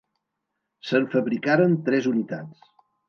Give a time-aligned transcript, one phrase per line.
[0.91, 2.65] Se'n fabricaren tres unitats.